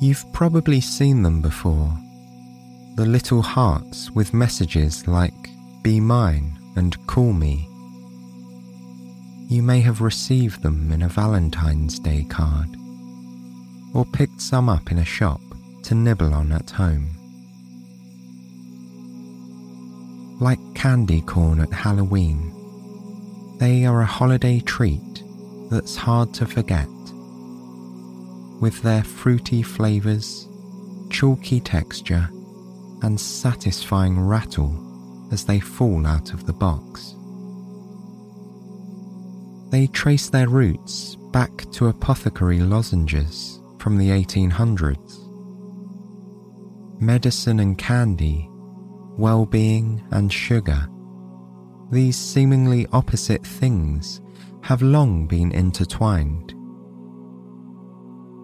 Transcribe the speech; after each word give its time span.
You've 0.00 0.30
probably 0.32 0.80
seen 0.80 1.22
them 1.22 1.40
before. 1.40 1.96
The 2.96 3.06
little 3.06 3.42
hearts 3.42 4.10
with 4.10 4.34
messages 4.34 5.06
like, 5.06 5.32
Be 5.82 6.00
mine 6.00 6.58
and 6.76 7.06
call 7.06 7.32
me. 7.32 7.68
You 9.48 9.62
may 9.62 9.80
have 9.80 10.00
received 10.00 10.62
them 10.62 10.90
in 10.90 11.02
a 11.02 11.08
Valentine's 11.08 11.98
Day 11.98 12.24
card, 12.28 12.68
or 13.94 14.04
picked 14.04 14.40
some 14.40 14.68
up 14.68 14.90
in 14.90 14.98
a 14.98 15.04
shop 15.04 15.40
to 15.84 15.94
nibble 15.94 16.34
on 16.34 16.50
at 16.50 16.70
home. 16.70 17.10
Like 20.40 20.58
candy 20.74 21.20
corn 21.20 21.60
at 21.60 21.72
Halloween, 21.72 22.50
they 23.58 23.84
are 23.86 24.00
a 24.00 24.06
holiday 24.06 24.60
treat 24.60 25.22
that's 25.70 25.94
hard 25.94 26.34
to 26.34 26.46
forget 26.46 26.88
with 28.60 28.80
their 28.82 29.04
fruity 29.04 29.62
flavours, 29.62 30.48
chalky 31.10 31.60
texture, 31.60 32.28
and 33.02 33.20
satisfying 33.20 34.18
rattle 34.20 35.28
as 35.32 35.44
they 35.44 35.60
fall 35.60 36.06
out 36.06 36.32
of 36.32 36.46
the 36.46 36.52
box. 36.52 37.14
They 39.70 39.88
trace 39.88 40.28
their 40.28 40.48
roots 40.48 41.16
back 41.32 41.70
to 41.72 41.88
apothecary 41.88 42.60
lozenges 42.60 43.60
from 43.78 43.98
the 43.98 44.10
1800s. 44.10 45.20
Medicine 47.00 47.60
and 47.60 47.76
candy, 47.76 48.48
well 49.18 49.44
being 49.44 50.02
and 50.12 50.32
sugar, 50.32 50.88
these 51.90 52.16
seemingly 52.16 52.86
opposite 52.92 53.44
things 53.44 54.20
have 54.62 54.80
long 54.80 55.26
been 55.26 55.52
intertwined 55.52 56.53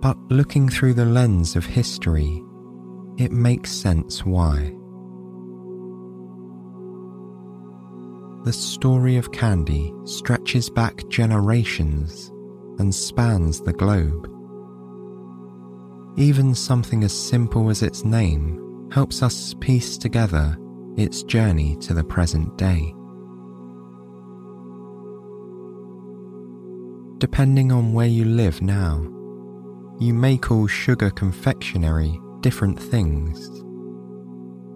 but 0.00 0.16
looking 0.30 0.68
through 0.68 0.94
the 0.94 1.04
lens 1.04 1.56
of 1.56 1.66
history, 1.66 2.42
it 3.18 3.32
makes 3.32 3.70
sense 3.70 4.24
why. 4.24 4.74
The 8.44 8.52
story 8.52 9.16
of 9.16 9.32
candy 9.32 9.92
stretches 10.04 10.70
back 10.70 11.06
generations 11.08 12.32
and 12.78 12.94
spans 12.94 13.60
the 13.60 13.74
globe. 13.74 14.26
Even 16.16 16.54
something 16.54 17.04
as 17.04 17.12
simple 17.12 17.68
as 17.68 17.82
its 17.82 18.02
name 18.02 18.88
helps 18.90 19.22
us 19.22 19.54
piece 19.60 19.98
together 19.98 20.56
its 20.96 21.22
journey 21.22 21.76
to 21.76 21.92
the 21.92 22.02
present 22.02 22.56
day. 22.56 22.94
Depending 27.18 27.70
on 27.70 27.92
where 27.92 28.06
you 28.06 28.24
live 28.24 28.62
now, 28.62 29.06
you 30.00 30.14
may 30.14 30.38
call 30.38 30.66
sugar 30.66 31.10
confectionery 31.10 32.18
different 32.40 32.80
things, 32.80 33.50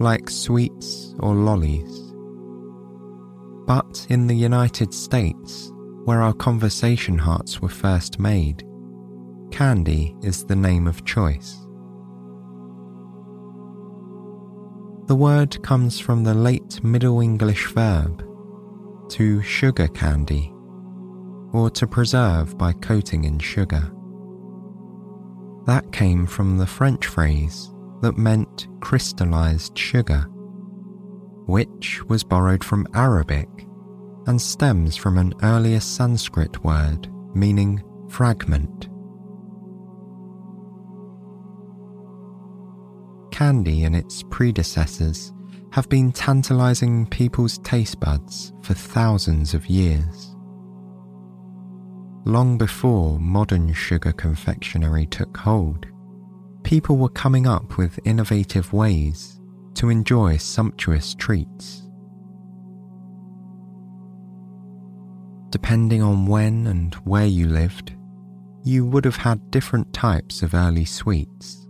like 0.00 0.30
sweets 0.30 1.14
or 1.18 1.34
lollies. 1.34 2.14
But 3.66 4.06
in 4.08 4.26
the 4.26 4.34
United 4.34 4.94
States, 4.94 5.70
where 6.06 6.22
our 6.22 6.32
conversation 6.32 7.18
hearts 7.18 7.60
were 7.60 7.68
first 7.68 8.18
made, 8.18 8.64
candy 9.50 10.16
is 10.22 10.46
the 10.46 10.56
name 10.56 10.86
of 10.86 11.04
choice. 11.04 11.54
The 15.06 15.16
word 15.16 15.62
comes 15.62 16.00
from 16.00 16.24
the 16.24 16.34
late 16.34 16.82
Middle 16.82 17.20
English 17.20 17.66
verb 17.72 18.26
to 19.10 19.42
sugar 19.42 19.88
candy, 19.88 20.50
or 21.52 21.68
to 21.68 21.86
preserve 21.86 22.56
by 22.56 22.72
coating 22.72 23.24
in 23.24 23.38
sugar. 23.38 23.92
That 25.70 25.92
came 25.92 26.26
from 26.26 26.58
the 26.58 26.66
French 26.66 27.06
phrase 27.06 27.70
that 28.00 28.18
meant 28.18 28.66
crystallized 28.80 29.78
sugar, 29.78 30.22
which 31.46 32.02
was 32.08 32.24
borrowed 32.24 32.64
from 32.64 32.88
Arabic 32.92 33.48
and 34.26 34.42
stems 34.42 34.96
from 34.96 35.16
an 35.16 35.32
earlier 35.44 35.78
Sanskrit 35.78 36.64
word 36.64 37.08
meaning 37.36 37.84
fragment. 38.08 38.88
Candy 43.30 43.84
and 43.84 43.94
its 43.94 44.24
predecessors 44.24 45.32
have 45.70 45.88
been 45.88 46.10
tantalizing 46.10 47.06
people's 47.06 47.58
taste 47.58 48.00
buds 48.00 48.52
for 48.62 48.74
thousands 48.74 49.54
of 49.54 49.66
years. 49.66 50.34
Long 52.24 52.58
before 52.58 53.18
modern 53.18 53.72
sugar 53.72 54.12
confectionery 54.12 55.06
took 55.06 55.34
hold, 55.38 55.86
people 56.62 56.98
were 56.98 57.08
coming 57.08 57.46
up 57.46 57.78
with 57.78 57.98
innovative 58.04 58.74
ways 58.74 59.40
to 59.74 59.88
enjoy 59.88 60.36
sumptuous 60.36 61.14
treats. 61.14 61.88
Depending 65.48 66.02
on 66.02 66.26
when 66.26 66.66
and 66.66 66.94
where 67.06 67.26
you 67.26 67.46
lived, 67.46 67.96
you 68.64 68.84
would 68.84 69.06
have 69.06 69.16
had 69.16 69.50
different 69.50 69.90
types 69.94 70.42
of 70.42 70.52
early 70.52 70.84
sweets. 70.84 71.66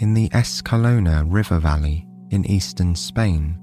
In 0.00 0.14
the 0.14 0.30
Escalona 0.30 1.24
river 1.30 1.58
valley 1.58 2.06
in 2.30 2.46
eastern 2.46 2.94
Spain 2.94 3.58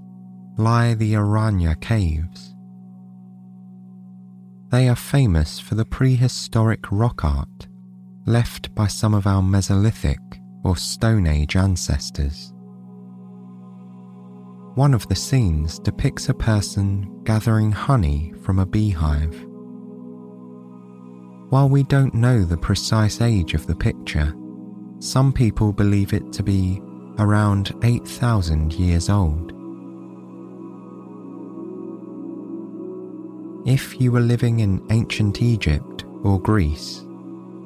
lie 0.57 0.93
the 0.93 1.13
Araña 1.13 1.79
caves 1.81 2.53
they 4.71 4.87
are 4.87 4.95
famous 4.95 5.59
for 5.59 5.75
the 5.75 5.85
prehistoric 5.85 6.91
rock 6.91 7.25
art 7.25 7.67
left 8.25 8.73
by 8.75 8.85
some 8.85 9.13
of 9.15 9.25
our 9.25 9.41
Mesolithic 9.41 10.19
or 10.63 10.77
Stone 10.77 11.25
Age 11.25 11.55
ancestors. 11.55 12.53
One 14.75 14.93
of 14.93 15.07
the 15.07 15.15
scenes 15.15 15.79
depicts 15.79 16.29
a 16.29 16.33
person 16.33 17.23
gathering 17.23 17.71
honey 17.71 18.33
from 18.43 18.59
a 18.59 18.65
beehive. 18.65 19.33
While 21.49 21.69
we 21.69 21.81
don't 21.83 22.13
know 22.13 22.43
the 22.43 22.57
precise 22.57 23.21
age 23.21 23.55
of 23.55 23.65
the 23.65 23.75
picture, 23.75 24.35
some 24.99 25.33
people 25.33 25.73
believe 25.73 26.13
it 26.13 26.31
to 26.33 26.43
be 26.43 26.79
around 27.17 27.73
8,000 27.83 28.73
years 28.73 29.09
old. 29.09 29.58
If 33.65 33.99
you 33.99 34.13
were 34.13 34.21
living 34.21 34.61
in 34.61 34.81
ancient 34.89 35.41
Egypt 35.41 36.05
or 36.23 36.39
Greece, 36.39 37.03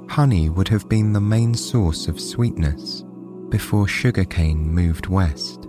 honey 0.09 0.49
would 0.49 0.67
have 0.67 0.89
been 0.89 1.13
the 1.13 1.21
main 1.21 1.53
source 1.53 2.07
of 2.07 2.19
sweetness 2.19 3.03
before 3.49 3.87
sugarcane 3.87 4.73
moved 4.73 5.05
west. 5.05 5.67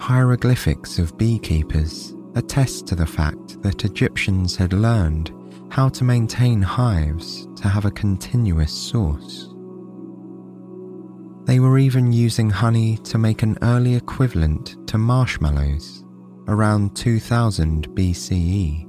Hieroglyphics 0.00 0.98
of 0.98 1.18
beekeepers 1.18 2.14
attest 2.34 2.86
to 2.86 2.94
the 2.94 3.06
fact 3.06 3.60
that 3.62 3.84
Egyptians 3.84 4.56
had 4.56 4.72
learned 4.72 5.30
how 5.68 5.90
to 5.90 6.02
maintain 6.02 6.62
hives 6.62 7.46
to 7.56 7.68
have 7.68 7.84
a 7.84 7.90
continuous 7.90 8.72
source. 8.72 9.52
They 11.44 11.60
were 11.60 11.78
even 11.78 12.14
using 12.14 12.48
honey 12.48 12.96
to 12.98 13.18
make 13.18 13.42
an 13.42 13.58
early 13.60 13.94
equivalent 13.94 14.88
to 14.88 14.96
marshmallows 14.96 16.05
around 16.48 16.94
2000 16.96 17.88
BCE. 17.94 18.86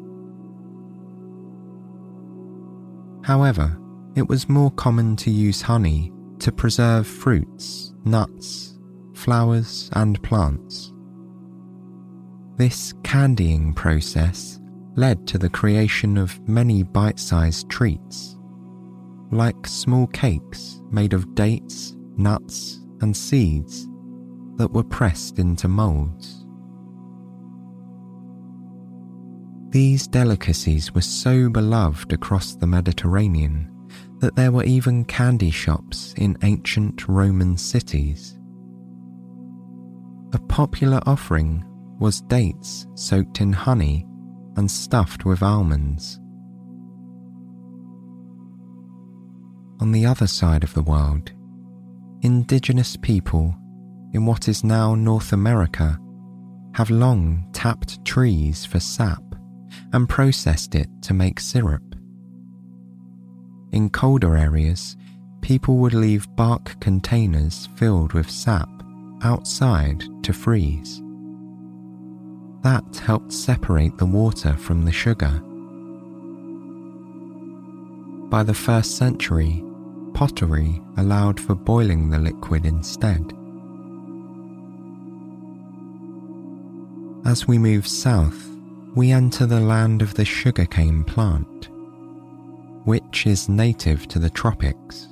However, 3.26 3.78
it 4.16 4.28
was 4.28 4.50
more 4.50 4.72
common 4.72 5.16
to 5.18 5.32
use 5.32 5.62
honey 5.62 6.12
to 6.40 6.52
preserve 6.52 7.06
fruits, 7.06 7.94
nuts, 8.06 8.80
flowers, 9.14 9.90
and 9.94 10.22
plants. 10.24 10.94
This 12.58 12.94
candying 13.04 13.74
process 13.74 14.60
led 14.96 15.28
to 15.28 15.38
the 15.38 15.50
creation 15.50 16.18
of 16.18 16.40
many 16.48 16.84
bite 16.84 17.20
sized 17.20 17.70
treats, 17.70 18.38
like 19.32 19.68
small 19.68 20.08
cakes 20.08 20.82
made 20.90 21.14
of 21.14 21.36
dates, 21.36 21.96
nuts, 22.18 22.80
and 23.02 23.16
seeds 23.16 23.88
that 24.56 24.72
were 24.72 24.84
pressed 24.84 25.38
into 25.38 25.68
molds. 25.68 26.47
These 29.78 30.08
delicacies 30.08 30.96
were 30.96 31.02
so 31.02 31.50
beloved 31.50 32.12
across 32.12 32.56
the 32.56 32.66
Mediterranean 32.66 33.70
that 34.18 34.36
there 34.36 34.52
were 34.52 34.64
even 34.64 35.06
candy 35.06 35.52
shops 35.52 36.16
in 36.18 36.36
ancient 36.42 37.08
Roman 37.08 37.58
cities. 37.58 38.40
A 40.34 40.40
popular 40.40 41.00
offering 41.06 41.64
was 42.00 42.22
dates 42.22 42.88
soaked 42.96 43.40
in 43.40 43.54
honey 43.54 44.08
and 44.56 44.72
stuffed 44.72 45.26
with 45.26 45.44
almonds. 45.44 46.20
On 49.80 49.92
the 49.92 50.08
other 50.08 50.26
side 50.26 50.64
of 50.64 50.74
the 50.74 50.82
world, 50.82 51.34
indigenous 52.24 52.98
people 52.98 53.56
in 54.16 54.26
what 54.26 54.48
is 54.48 54.64
now 54.64 54.96
North 54.96 55.34
America 55.34 56.00
have 56.74 56.90
long 56.90 57.48
tapped 57.54 58.04
trees 58.04 58.66
for 58.66 58.80
sap 58.80 59.22
and 59.94 60.08
processed 60.08 60.76
it 60.76 60.90
to 61.04 61.14
make 61.14 61.40
syrup. 61.40 61.84
In 63.72 63.90
colder 63.90 64.38
areas, 64.38 64.96
people 65.42 65.78
would 65.78 65.94
leave 65.94 66.36
bark 66.36 66.80
containers 66.80 67.68
filled 67.76 68.14
with 68.14 68.30
sap 68.30 68.70
outside 69.24 70.04
to 70.24 70.34
freeze. 70.34 71.02
That 72.64 72.84
helped 72.98 73.32
separate 73.32 73.98
the 73.98 74.06
water 74.06 74.54
from 74.54 74.84
the 74.84 74.92
sugar. 74.92 75.42
By 78.30 78.44
the 78.44 78.54
first 78.54 78.98
century, 78.98 79.64
pottery 80.14 80.82
allowed 80.98 81.40
for 81.40 81.56
boiling 81.56 82.10
the 82.10 82.20
liquid 82.20 82.66
instead. 82.66 83.34
As 87.26 87.48
we 87.48 87.58
move 87.58 87.88
south, 87.88 88.57
we 88.98 89.12
enter 89.12 89.46
the 89.46 89.60
land 89.60 90.02
of 90.02 90.16
the 90.16 90.26
sugarcane 90.26 91.04
plant, 91.04 91.70
which 92.84 93.28
is 93.28 93.48
native 93.48 94.08
to 94.08 94.18
the 94.18 94.32
tropics. 94.32 95.10